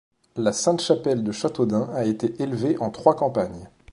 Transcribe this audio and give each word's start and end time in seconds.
La 0.35 0.51
Sainte-Chapelle 0.51 1.23
de 1.23 1.31
Châteaudun 1.31 1.87
a 1.93 2.05
été 2.05 2.33
élevée 2.41 2.75
en 2.79 2.89
trois 2.89 3.15
campagnes. 3.15 3.69